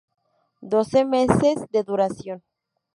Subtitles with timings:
[0.73, 2.39] Doce meses de duración.